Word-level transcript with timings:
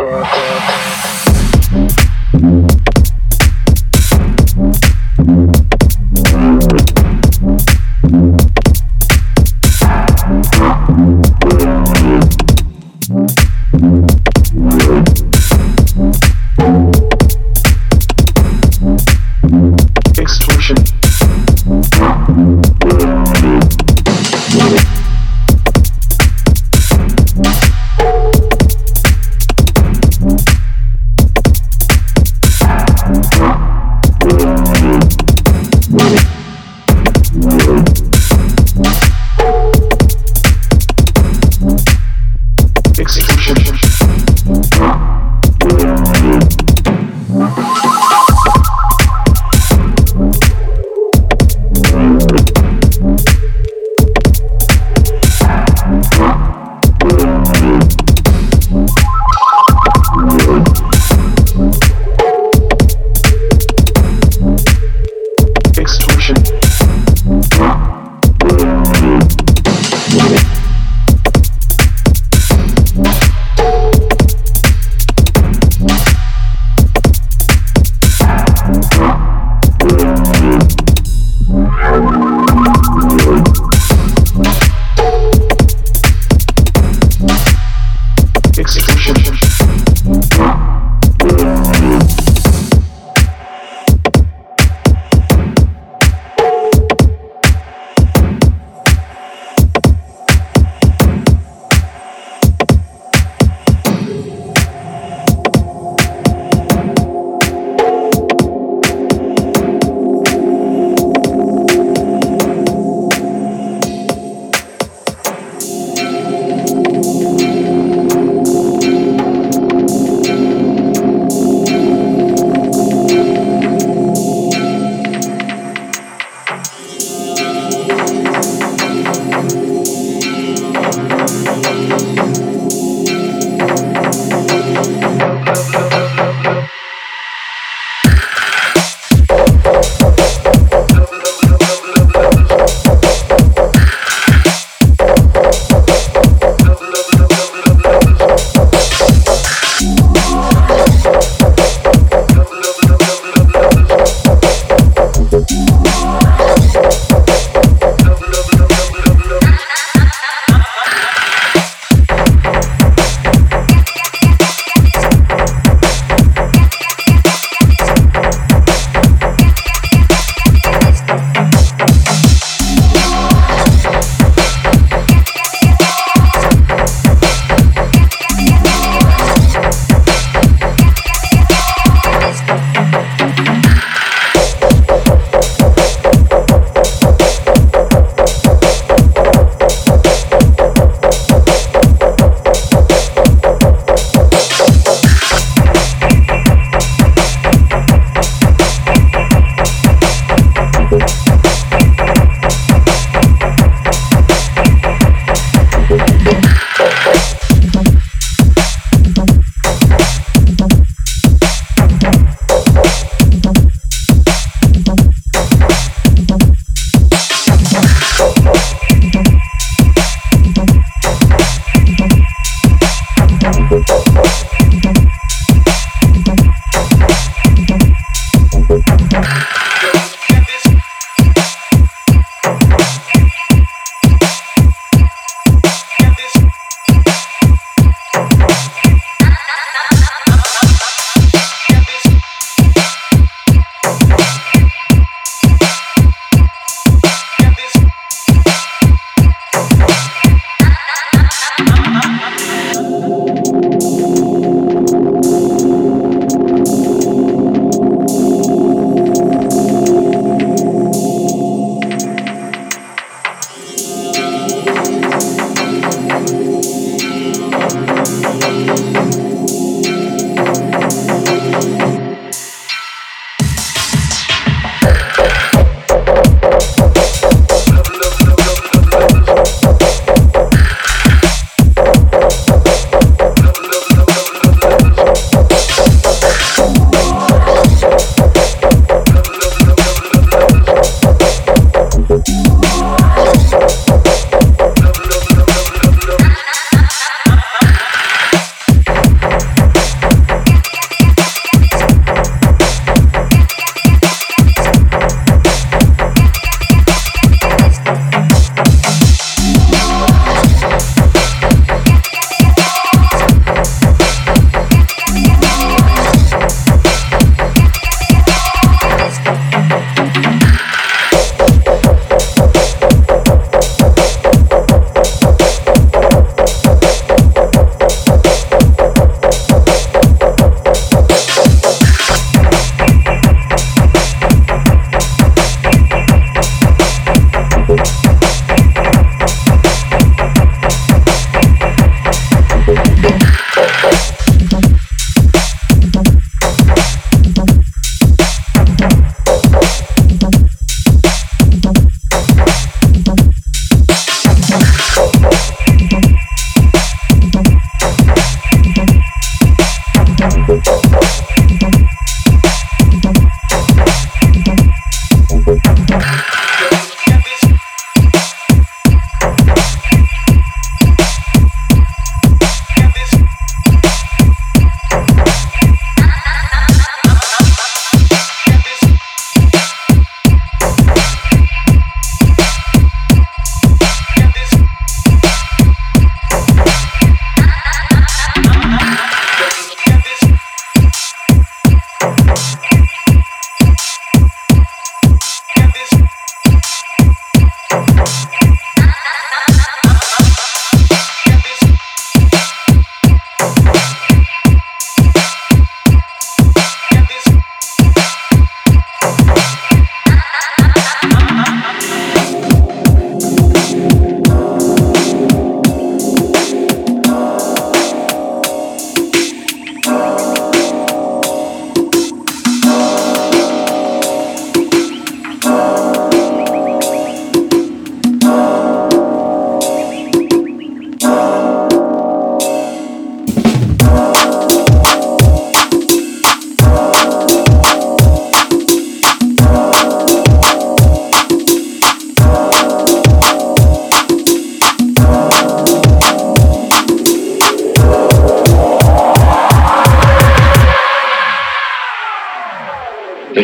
Gracias. 0.00 0.69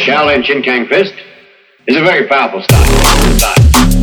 The 0.06 0.12
Shaolin 0.12 0.44
Chin 0.44 0.62
Kang 0.62 0.86
Fist 0.86 1.14
is 1.88 1.96
a 1.96 2.00
very 2.00 2.28
powerful 2.28 2.62
style, 2.62 3.95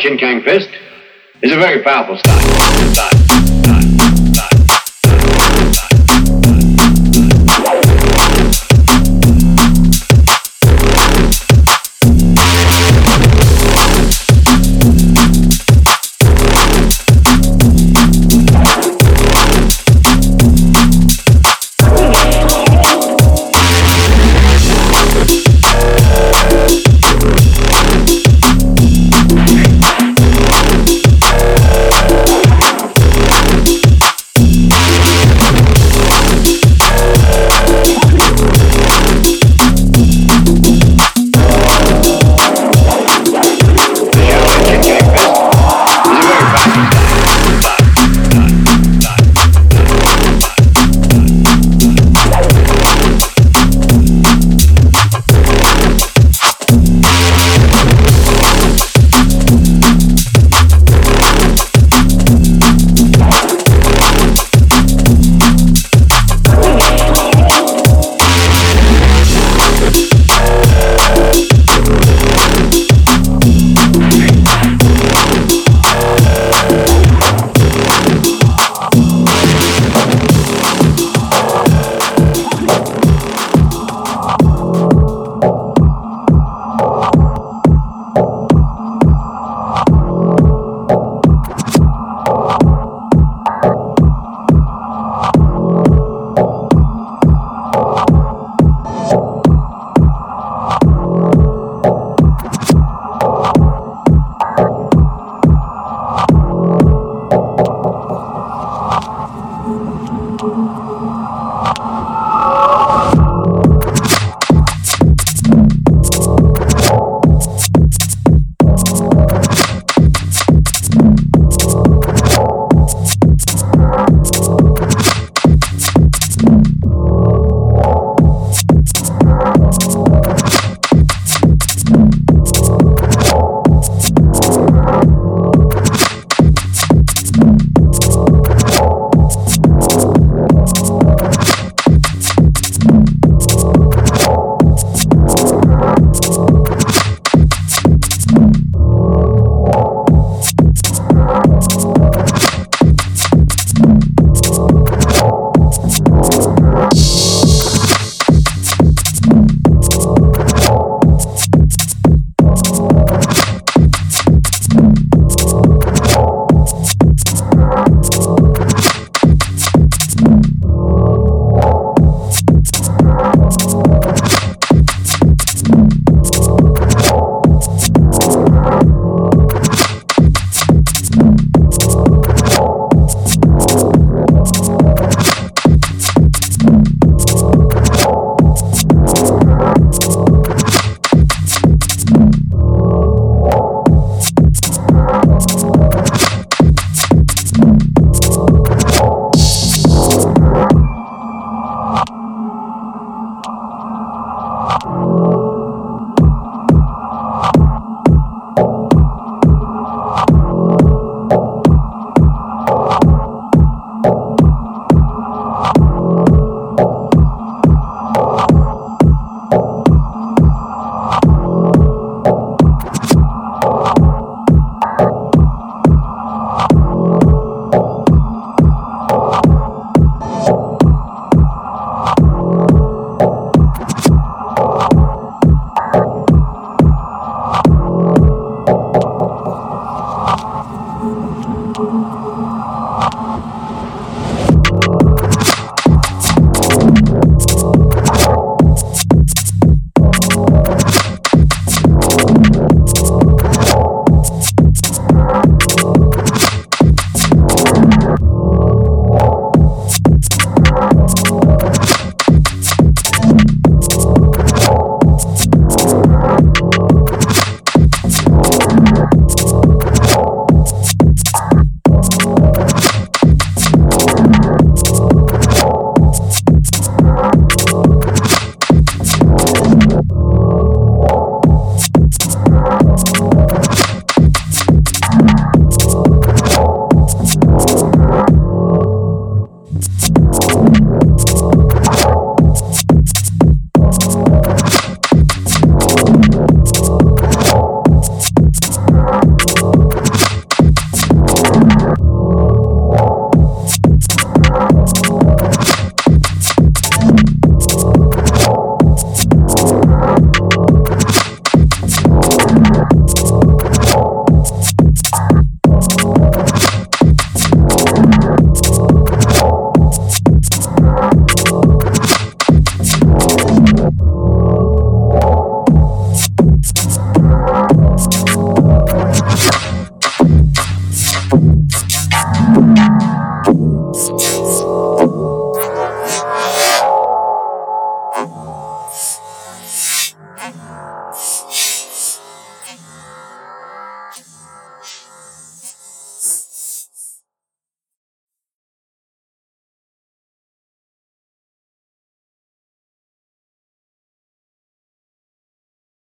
Chin 0.00 0.16
Kang 0.16 0.42
Fist 0.42 0.70
is 1.42 1.52
a 1.52 1.56
very 1.56 1.82
powerful 1.82 2.16
style. 2.16 2.40
style, 2.94 3.19